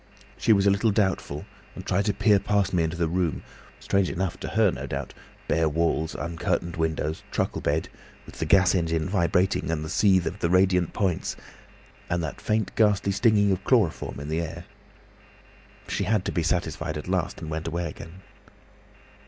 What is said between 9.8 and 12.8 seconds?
the seethe of the radiant points, and that faint